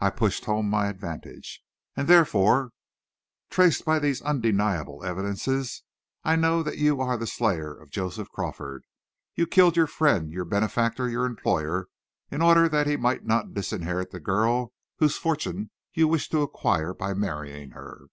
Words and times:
I 0.00 0.08
pushed 0.08 0.46
home 0.46 0.70
my 0.70 0.86
advantage. 0.86 1.62
"And 1.94 2.08
therefore, 2.08 2.70
traced 3.50 3.84
by 3.84 3.98
these 3.98 4.22
undeniable 4.22 5.04
evidences, 5.04 5.82
I 6.24 6.36
know 6.36 6.62
that 6.62 6.78
you 6.78 7.02
are 7.02 7.18
the 7.18 7.26
slayer 7.26 7.76
of 7.78 7.90
Joseph 7.90 8.30
Crawford. 8.30 8.84
You 9.34 9.46
killed 9.46 9.76
your 9.76 9.88
friend, 9.88 10.32
your 10.32 10.46
benefactor, 10.46 11.06
your 11.06 11.26
employer, 11.26 11.88
in 12.30 12.40
order 12.40 12.66
that 12.70 12.86
he 12.86 12.96
might 12.96 13.26
not 13.26 13.52
disinherit 13.52 14.10
the 14.10 14.20
girl 14.20 14.72
whose 15.00 15.18
fortune 15.18 15.70
you 15.92 16.08
wish 16.08 16.30
to 16.30 16.40
acquire 16.40 16.94
by 16.94 17.12
marrying 17.12 17.72
her!" 17.72 18.06